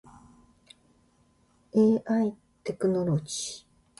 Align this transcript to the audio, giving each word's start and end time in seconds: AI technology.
AI 1.81 2.25
technology. 2.65 3.65